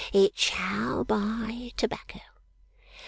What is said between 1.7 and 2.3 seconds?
tobacco.